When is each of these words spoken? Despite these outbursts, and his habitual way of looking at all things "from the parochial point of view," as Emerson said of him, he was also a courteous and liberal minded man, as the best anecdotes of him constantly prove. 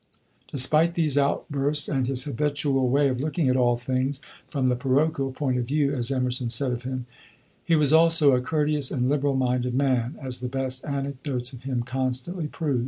Despite 0.49 0.95
these 0.95 1.15
outbursts, 1.15 1.87
and 1.87 2.07
his 2.07 2.23
habitual 2.23 2.89
way 2.89 3.07
of 3.07 3.19
looking 3.21 3.47
at 3.49 3.55
all 3.55 3.77
things 3.77 4.19
"from 4.47 4.67
the 4.67 4.75
parochial 4.75 5.31
point 5.31 5.59
of 5.59 5.67
view," 5.67 5.93
as 5.93 6.09
Emerson 6.11 6.49
said 6.49 6.71
of 6.71 6.81
him, 6.81 7.05
he 7.63 7.75
was 7.75 7.93
also 7.93 8.31
a 8.35 8.41
courteous 8.41 8.89
and 8.89 9.07
liberal 9.09 9.35
minded 9.35 9.75
man, 9.75 10.15
as 10.19 10.39
the 10.39 10.49
best 10.49 10.83
anecdotes 10.85 11.53
of 11.53 11.61
him 11.65 11.83
constantly 11.83 12.47
prove. 12.47 12.79